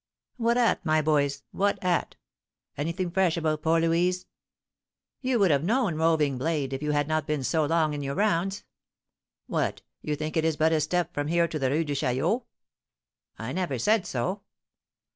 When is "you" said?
5.21-5.37, 6.81-6.89, 10.01-10.15